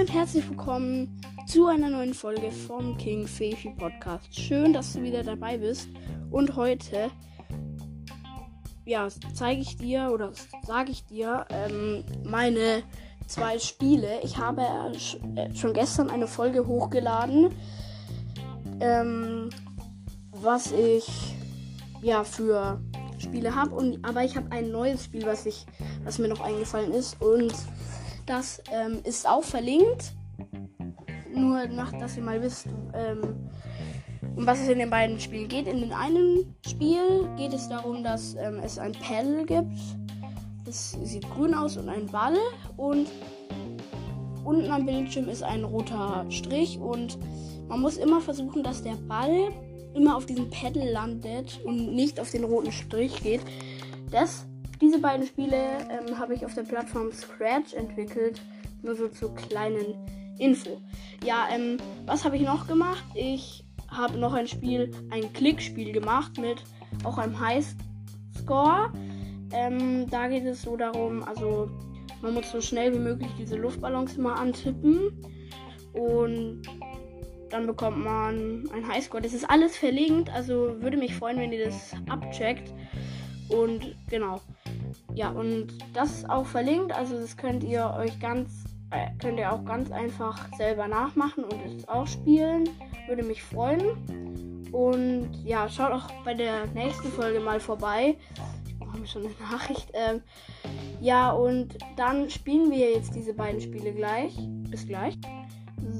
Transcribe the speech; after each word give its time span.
Und 0.00 0.14
herzlich 0.14 0.48
willkommen 0.48 1.20
zu 1.46 1.66
einer 1.66 1.90
neuen 1.90 2.14
Folge 2.14 2.50
vom 2.50 2.96
King 2.96 3.26
Fefi 3.26 3.68
Podcast. 3.76 4.34
Schön, 4.34 4.72
dass 4.72 4.94
du 4.94 5.02
wieder 5.02 5.22
dabei 5.22 5.58
bist. 5.58 5.90
Und 6.30 6.56
heute, 6.56 7.10
ja, 8.86 9.06
zeige 9.34 9.60
ich 9.60 9.76
dir 9.76 10.10
oder 10.10 10.32
sage 10.66 10.90
ich 10.90 11.04
dir 11.04 11.44
ähm, 11.50 12.02
meine 12.24 12.82
zwei 13.26 13.58
Spiele. 13.58 14.20
Ich 14.22 14.38
habe 14.38 14.62
äh, 14.62 15.54
schon 15.54 15.74
gestern 15.74 16.08
eine 16.08 16.26
Folge 16.26 16.66
hochgeladen, 16.66 17.50
ähm, 18.80 19.50
was 20.30 20.72
ich 20.72 21.36
ja 22.00 22.24
für 22.24 22.80
Spiele 23.18 23.54
habe. 23.54 23.98
Aber 24.02 24.24
ich 24.24 24.34
habe 24.34 24.50
ein 24.50 24.70
neues 24.70 25.04
Spiel, 25.04 25.26
was 25.26 25.44
ich, 25.44 25.66
was 26.04 26.18
mir 26.18 26.28
noch 26.28 26.40
eingefallen 26.40 26.94
ist 26.94 27.20
und 27.20 27.52
das 28.30 28.62
ähm, 28.70 29.00
ist 29.02 29.28
auch 29.28 29.42
verlinkt. 29.42 30.12
Nur 31.34 31.66
nach, 31.66 31.92
dass 31.98 32.16
ihr 32.16 32.22
mal 32.22 32.40
wisst, 32.40 32.66
ähm, 32.94 33.50
um 34.36 34.46
was 34.46 34.60
es 34.60 34.68
in 34.68 34.78
den 34.78 34.90
beiden 34.90 35.18
Spielen 35.18 35.48
geht. 35.48 35.66
In 35.66 35.80
dem 35.80 35.92
einen 35.92 36.54
Spiel 36.64 37.28
geht 37.36 37.52
es 37.52 37.68
darum, 37.68 38.04
dass 38.04 38.36
ähm, 38.36 38.60
es 38.62 38.78
ein 38.78 38.92
Paddle 38.92 39.44
gibt. 39.44 39.76
Das 40.64 40.96
sieht 41.02 41.28
grün 41.30 41.54
aus 41.54 41.76
und 41.76 41.88
ein 41.88 42.06
Ball. 42.06 42.36
Und 42.76 43.08
unten 44.44 44.70
am 44.70 44.86
Bildschirm 44.86 45.28
ist 45.28 45.42
ein 45.42 45.64
roter 45.64 46.24
Strich. 46.30 46.78
Und 46.78 47.18
man 47.68 47.80
muss 47.80 47.96
immer 47.96 48.20
versuchen, 48.20 48.62
dass 48.62 48.82
der 48.82 48.96
Ball 49.08 49.48
immer 49.94 50.16
auf 50.16 50.26
diesem 50.26 50.48
Paddle 50.50 50.92
landet 50.92 51.60
und 51.64 51.94
nicht 51.96 52.20
auf 52.20 52.30
den 52.30 52.44
roten 52.44 52.70
Strich 52.70 53.22
geht. 53.22 53.40
Das 54.12 54.46
diese 54.80 54.98
beiden 54.98 55.26
Spiele 55.26 55.56
ähm, 55.90 56.18
habe 56.18 56.34
ich 56.34 56.44
auf 56.44 56.54
der 56.54 56.62
Plattform 56.62 57.12
Scratch 57.12 57.74
entwickelt. 57.74 58.40
Nur 58.82 58.94
so 58.94 59.08
zur 59.08 59.34
kleinen 59.34 59.94
Info. 60.38 60.80
Ja, 61.22 61.48
ähm, 61.52 61.76
was 62.06 62.24
habe 62.24 62.36
ich 62.36 62.42
noch 62.42 62.66
gemacht? 62.66 63.04
Ich 63.14 63.64
habe 63.90 64.18
noch 64.18 64.32
ein 64.32 64.46
Spiel, 64.46 64.90
ein 65.10 65.32
Klickspiel 65.32 65.92
gemacht 65.92 66.38
mit 66.38 66.62
auch 67.04 67.18
einem 67.18 67.38
Highscore. 67.38 68.92
Ähm, 69.52 70.08
da 70.08 70.28
geht 70.28 70.44
es 70.44 70.62
so 70.62 70.76
darum, 70.76 71.22
also 71.24 71.68
man 72.22 72.34
muss 72.34 72.50
so 72.50 72.60
schnell 72.60 72.94
wie 72.94 72.98
möglich 72.98 73.30
diese 73.38 73.56
Luftballons 73.56 74.16
immer 74.16 74.36
antippen 74.36 75.10
und 75.92 76.62
dann 77.50 77.66
bekommt 77.66 77.98
man 77.98 78.64
ein 78.72 78.86
Highscore. 78.86 79.22
Das 79.22 79.34
ist 79.34 79.48
alles 79.48 79.76
verlinkt, 79.76 80.30
also 80.30 80.80
würde 80.80 80.96
mich 80.96 81.14
freuen, 81.14 81.38
wenn 81.38 81.52
ihr 81.52 81.64
das 81.64 81.92
abcheckt. 82.08 82.72
Und 83.48 83.96
genau. 84.08 84.40
Ja, 85.14 85.30
und 85.30 85.68
das 85.92 86.18
ist 86.18 86.30
auch 86.30 86.46
verlinkt. 86.46 86.92
Also 86.92 87.18
das 87.18 87.36
könnt 87.36 87.64
ihr 87.64 87.94
euch 87.96 88.18
ganz, 88.20 88.64
äh, 88.90 89.08
könnt 89.18 89.38
ihr 89.38 89.52
auch 89.52 89.64
ganz 89.64 89.90
einfach 89.90 90.48
selber 90.56 90.88
nachmachen 90.88 91.44
und 91.44 91.64
es 91.66 91.88
auch 91.88 92.06
spielen. 92.06 92.68
Würde 93.08 93.22
mich 93.22 93.42
freuen. 93.42 94.68
Und 94.72 95.30
ja, 95.44 95.68
schaut 95.68 95.92
auch 95.92 96.10
bei 96.24 96.34
der 96.34 96.66
nächsten 96.74 97.08
Folge 97.08 97.40
mal 97.40 97.58
vorbei. 97.58 98.16
Ich 98.66 98.78
brauche 98.78 99.06
schon 99.06 99.22
eine 99.22 99.34
Nachricht. 99.50 99.90
Ähm, 99.94 100.22
ja, 101.00 101.30
und 101.30 101.76
dann 101.96 102.30
spielen 102.30 102.70
wir 102.70 102.92
jetzt 102.92 103.14
diese 103.14 103.34
beiden 103.34 103.60
Spiele 103.60 103.92
gleich. 103.92 104.36
Bis 104.70 104.86
gleich. 104.86 105.18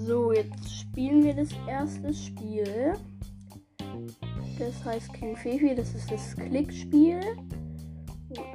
So, 0.06 0.33
jetzt 0.33 0.72
spielen 0.72 1.24
wir 1.24 1.34
das 1.34 1.48
erste 1.67 2.14
Spiel. 2.14 2.95
Das 4.58 4.84
heißt 4.84 5.12
King 5.14 5.36
Fefi, 5.36 5.74
das 5.74 5.95
ist 5.95 6.11
das 6.11 6.36
Klickspiel. 6.36 7.20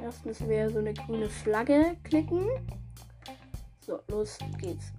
Erst 0.06 0.24
müssen 0.24 0.48
wir 0.48 0.70
so 0.70 0.78
eine 0.78 0.94
grüne 0.94 1.28
Flagge 1.28 1.96
klicken. 2.04 2.46
So, 3.80 3.98
los 4.06 4.38
geht's. 4.56 4.92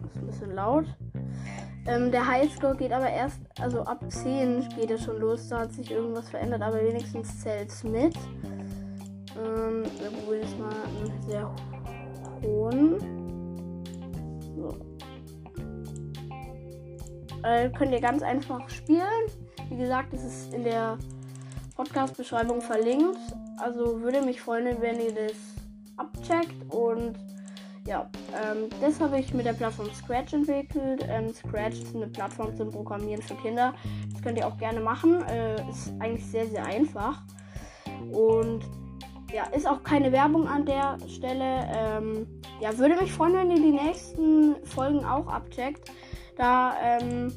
Das 0.00 0.12
ist 0.12 0.18
ein 0.18 0.26
bisschen 0.26 0.54
laut. 0.54 0.84
Ähm, 1.88 2.12
der 2.12 2.24
Highscore 2.24 2.76
geht 2.76 2.92
aber 2.92 3.10
erst, 3.10 3.40
also 3.58 3.82
ab 3.82 4.04
10 4.08 4.68
geht 4.76 4.88
es 4.92 5.02
schon 5.02 5.18
los. 5.18 5.48
Da 5.48 5.62
hat 5.62 5.72
sich 5.72 5.90
irgendwas 5.90 6.30
verändert, 6.30 6.62
aber 6.62 6.80
wenigstens 6.80 7.40
zählt 7.40 7.70
es 7.70 7.82
mit. 7.82 8.14
Ähm, 9.36 9.82
wir 9.98 10.10
probieren 10.10 10.42
jetzt 10.42 10.58
mal 10.60 10.70
einen 10.70 11.22
sehr 11.22 11.52
hohen. 12.44 13.00
So. 14.54 14.76
Äh, 17.42 17.68
könnt 17.70 17.90
ihr 17.90 18.00
ganz 18.00 18.22
einfach 18.22 18.68
spielen. 18.68 19.26
Wie 19.70 19.76
gesagt, 19.76 20.14
es 20.14 20.22
ist 20.22 20.54
in 20.54 20.62
der 20.62 20.98
Podcast-Beschreibung 21.78 22.60
verlinkt. 22.60 23.18
Also 23.56 24.02
würde 24.02 24.20
mich 24.20 24.40
freuen, 24.40 24.82
wenn 24.82 25.00
ihr 25.00 25.14
das 25.14 25.36
abcheckt. 25.96 26.74
Und 26.74 27.16
ja, 27.86 28.10
ähm, 28.34 28.68
das 28.80 29.00
habe 29.00 29.18
ich 29.20 29.32
mit 29.32 29.46
der 29.46 29.52
Plattform 29.52 29.88
Scratch 29.94 30.32
entwickelt. 30.34 31.06
Ähm, 31.08 31.32
Scratch 31.32 31.80
ist 31.80 31.94
eine 31.94 32.08
Plattform 32.08 32.54
zum 32.56 32.70
Programmieren 32.70 33.22
für 33.22 33.36
Kinder. 33.36 33.74
Das 34.12 34.20
könnt 34.20 34.38
ihr 34.38 34.46
auch 34.46 34.58
gerne 34.58 34.80
machen. 34.80 35.22
Äh, 35.22 35.70
ist 35.70 35.92
eigentlich 36.00 36.26
sehr, 36.26 36.46
sehr 36.48 36.66
einfach. 36.66 37.22
Und 38.10 38.60
ja, 39.32 39.44
ist 39.54 39.68
auch 39.68 39.82
keine 39.84 40.10
Werbung 40.10 40.48
an 40.48 40.66
der 40.66 40.98
Stelle. 41.06 41.68
Ähm, 41.76 42.26
ja, 42.60 42.76
würde 42.76 42.96
mich 42.96 43.12
freuen, 43.12 43.34
wenn 43.34 43.50
ihr 43.50 43.62
die 43.62 43.84
nächsten 43.84 44.56
Folgen 44.64 45.04
auch 45.04 45.28
abcheckt. 45.28 45.92
Da 46.36 46.74
ähm, 46.82 47.32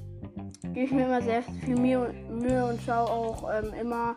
gebe 0.73 0.85
ich 0.85 0.91
mir 0.91 1.05
immer 1.05 1.21
sehr 1.21 1.43
viel 1.43 1.75
Mühe, 1.75 2.65
und 2.65 2.81
schaue 2.81 3.09
auch 3.09 3.49
ähm, 3.53 3.73
immer, 3.79 4.15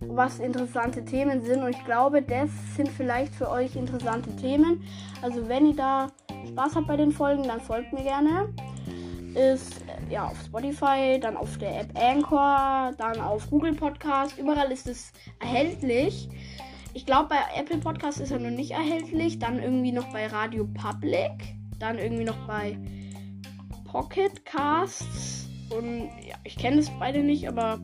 was 0.00 0.38
interessante 0.38 1.04
Themen 1.04 1.42
sind. 1.42 1.62
Und 1.62 1.70
ich 1.70 1.84
glaube, 1.84 2.22
das 2.22 2.50
sind 2.76 2.88
vielleicht 2.88 3.34
für 3.34 3.50
euch 3.50 3.76
interessante 3.76 4.34
Themen. 4.36 4.82
Also 5.22 5.48
wenn 5.48 5.66
ihr 5.66 5.76
da 5.76 6.08
Spaß 6.48 6.76
habt 6.76 6.88
bei 6.88 6.96
den 6.96 7.12
Folgen, 7.12 7.44
dann 7.44 7.60
folgt 7.60 7.92
mir 7.92 8.02
gerne. 8.02 8.52
Ist 9.34 9.82
äh, 9.82 10.12
ja 10.12 10.26
auf 10.26 10.40
Spotify, 10.44 11.18
dann 11.20 11.36
auf 11.36 11.58
der 11.58 11.80
App 11.80 11.98
Anchor, 11.98 12.92
dann 12.98 13.20
auf 13.20 13.48
Google 13.50 13.74
Podcast. 13.74 14.38
Überall 14.38 14.70
ist 14.72 14.86
es 14.86 15.12
erhältlich. 15.40 16.28
Ich 16.92 17.06
glaube, 17.06 17.30
bei 17.30 17.60
Apple 17.60 17.78
Podcast 17.78 18.20
ist 18.20 18.30
er 18.30 18.38
noch 18.38 18.50
nicht 18.50 18.72
erhältlich. 18.72 19.38
Dann 19.38 19.60
irgendwie 19.60 19.92
noch 19.92 20.12
bei 20.12 20.26
Radio 20.26 20.66
Public. 20.66 21.32
Dann 21.78 21.98
irgendwie 21.98 22.24
noch 22.24 22.46
bei 22.46 22.78
Pocket 23.94 24.44
Casts. 24.44 25.48
Und 25.70 26.10
ja, 26.26 26.34
ich 26.42 26.56
kenne 26.56 26.80
es 26.80 26.90
beide 26.98 27.22
nicht, 27.22 27.46
aber 27.46 27.78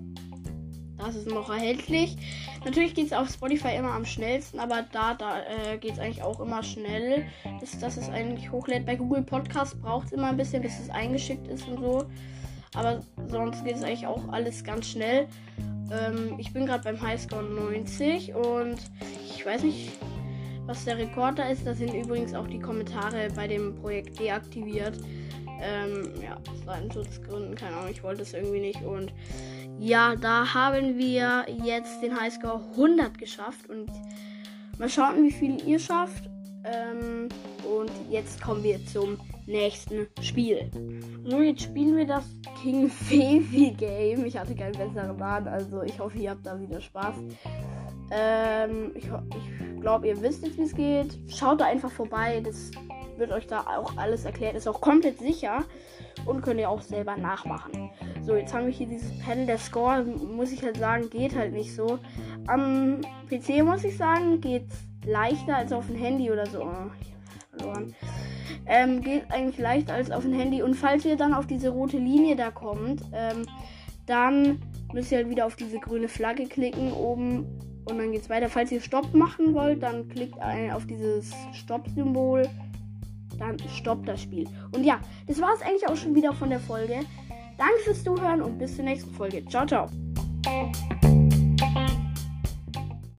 das 0.98 1.14
ist 1.14 1.28
noch 1.28 1.48
erhältlich. 1.48 2.16
Natürlich 2.64 2.94
geht 2.94 3.06
es 3.06 3.12
auf 3.12 3.30
Spotify 3.30 3.76
immer 3.76 3.92
am 3.92 4.04
schnellsten, 4.04 4.58
aber 4.58 4.82
da, 4.90 5.14
da 5.14 5.38
äh, 5.42 5.78
geht 5.78 5.92
es 5.92 5.98
eigentlich 6.00 6.24
auch 6.24 6.40
immer 6.40 6.64
schnell, 6.64 7.26
dass, 7.60 7.78
dass 7.78 7.96
es 7.96 8.08
eigentlich 8.08 8.50
hochlädt. 8.50 8.86
Bei 8.86 8.96
Google 8.96 9.22
Podcast 9.22 9.80
braucht 9.80 10.08
es 10.08 10.12
immer 10.12 10.30
ein 10.30 10.36
bisschen, 10.36 10.62
bis 10.62 10.80
es 10.80 10.90
eingeschickt 10.90 11.46
ist 11.46 11.68
und 11.68 11.78
so. 11.78 12.04
Aber 12.74 13.02
sonst 13.28 13.64
geht 13.64 13.76
es 13.76 13.84
eigentlich 13.84 14.08
auch 14.08 14.28
alles 14.30 14.64
ganz 14.64 14.88
schnell. 14.88 15.28
Ähm, 15.92 16.34
ich 16.38 16.52
bin 16.52 16.66
gerade 16.66 16.82
beim 16.82 17.00
Highscore 17.00 17.44
90 17.44 18.34
und 18.34 18.78
ich 19.32 19.46
weiß 19.46 19.62
nicht, 19.62 19.92
was 20.66 20.84
der 20.84 20.98
Rekord 20.98 21.38
da 21.38 21.44
ist. 21.44 21.64
Da 21.64 21.72
sind 21.72 21.94
übrigens 21.94 22.34
auch 22.34 22.48
die 22.48 22.58
Kommentare 22.58 23.28
bei 23.36 23.46
dem 23.46 23.76
Projekt 23.76 24.18
deaktiviert. 24.18 24.98
Ähm, 25.60 26.12
ja, 26.22 26.36
aus 26.36 26.64
Datenschutzgründen, 26.64 27.54
keine 27.54 27.76
Ahnung, 27.76 27.90
ich 27.90 28.02
wollte 28.02 28.22
es 28.22 28.32
irgendwie 28.32 28.60
nicht. 28.60 28.82
Und 28.82 29.12
ja, 29.78 30.16
da 30.16 30.52
haben 30.54 30.98
wir 30.98 31.46
jetzt 31.64 32.02
den 32.02 32.18
Highscore 32.18 32.62
100 32.72 33.18
geschafft. 33.18 33.68
Und 33.68 33.90
mal 34.78 34.88
schauen, 34.88 35.22
wie 35.24 35.32
viel 35.32 35.62
ihr 35.66 35.78
schafft. 35.78 36.24
Ähm, 36.64 37.28
und 37.64 37.90
jetzt 38.10 38.40
kommen 38.42 38.62
wir 38.62 38.84
zum 38.86 39.18
nächsten 39.46 40.06
Spiel. 40.20 40.70
So, 41.24 41.40
jetzt 41.40 41.62
spielen 41.62 41.96
wir 41.96 42.06
das 42.06 42.24
King 42.62 42.88
Fevi 43.08 43.70
Game. 43.72 44.24
Ich 44.24 44.36
hatte 44.36 44.54
keinen 44.54 44.72
besseren 44.72 45.16
Namen, 45.16 45.48
also 45.48 45.82
ich 45.82 45.98
hoffe, 45.98 46.18
ihr 46.18 46.30
habt 46.30 46.46
da 46.46 46.58
wieder 46.60 46.80
Spaß. 46.80 47.16
Ähm, 48.10 48.92
ich, 48.94 49.04
ich 49.04 49.80
glaube, 49.80 50.08
ihr 50.08 50.20
wisst 50.20 50.44
jetzt, 50.44 50.58
wie 50.58 50.62
es 50.62 50.74
geht. 50.74 51.18
Schaut 51.28 51.60
da 51.60 51.66
einfach 51.66 51.90
vorbei. 51.90 52.42
Das 52.44 52.70
wird 53.20 53.30
euch 53.30 53.46
da 53.46 53.60
auch 53.60 53.96
alles 53.96 54.24
erklärt. 54.24 54.56
Ist 54.56 54.66
auch 54.66 54.80
komplett 54.80 55.18
sicher 55.18 55.64
und 56.26 56.42
könnt 56.42 56.58
ihr 56.58 56.68
auch 56.68 56.82
selber 56.82 57.16
nachmachen. 57.16 57.90
So, 58.22 58.34
jetzt 58.34 58.52
haben 58.52 58.66
wir 58.66 58.72
hier 58.72 58.88
dieses 58.88 59.16
Panel. 59.20 59.46
Der 59.46 59.58
Score, 59.58 60.02
muss 60.02 60.50
ich 60.50 60.62
halt 60.62 60.78
sagen, 60.78 61.08
geht 61.10 61.36
halt 61.36 61.52
nicht 61.52 61.74
so. 61.74 61.98
Am 62.46 63.00
PC 63.28 63.62
muss 63.62 63.84
ich 63.84 63.96
sagen, 63.96 64.40
geht 64.40 64.66
leichter 65.06 65.56
als 65.56 65.72
auf 65.72 65.86
dem 65.86 65.96
Handy 65.96 66.30
oder 66.30 66.46
so. 66.46 66.62
Oh, 66.62 66.90
verloren. 67.56 67.94
Ähm, 68.66 69.00
geht 69.02 69.30
eigentlich 69.30 69.58
leichter 69.58 69.94
als 69.94 70.10
auf 70.10 70.22
dem 70.22 70.32
Handy. 70.32 70.62
Und 70.62 70.74
falls 70.74 71.04
ihr 71.04 71.16
dann 71.16 71.34
auf 71.34 71.46
diese 71.46 71.70
rote 71.70 71.98
Linie 71.98 72.36
da 72.36 72.50
kommt, 72.50 73.02
ähm, 73.12 73.46
dann 74.06 74.60
müsst 74.92 75.12
ihr 75.12 75.18
halt 75.18 75.30
wieder 75.30 75.46
auf 75.46 75.56
diese 75.56 75.78
grüne 75.78 76.08
Flagge 76.08 76.46
klicken 76.46 76.92
oben 76.92 77.46
und 77.84 77.98
dann 77.98 78.12
geht 78.12 78.22
es 78.22 78.30
weiter. 78.30 78.48
Falls 78.48 78.72
ihr 78.72 78.80
Stopp 78.80 79.14
machen 79.14 79.54
wollt, 79.54 79.82
dann 79.82 80.08
klickt 80.08 80.34
auf 80.72 80.86
dieses 80.86 81.32
Stopp-Symbol 81.52 82.48
dann 83.40 83.58
stoppt 83.74 84.06
das 84.06 84.22
Spiel. 84.22 84.46
Und 84.72 84.84
ja, 84.84 85.00
das 85.26 85.40
war 85.40 85.52
es 85.54 85.62
eigentlich 85.62 85.88
auch 85.88 85.96
schon 85.96 86.14
wieder 86.14 86.32
von 86.32 86.50
der 86.50 86.60
Folge. 86.60 87.00
Danke 87.58 87.78
fürs 87.84 88.04
Zuhören 88.04 88.42
und 88.42 88.58
bis 88.58 88.76
zur 88.76 88.84
nächsten 88.84 89.12
Folge. 89.14 89.44
Ciao, 89.46 89.66
ciao. 89.66 89.88